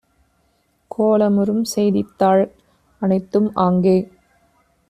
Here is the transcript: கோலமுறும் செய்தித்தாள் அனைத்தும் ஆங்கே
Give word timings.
கோலமுறும் 0.91 1.63
செய்தித்தாள் 1.63 2.43
அனைத்தும் 3.01 3.49
ஆங்கே 3.57 3.97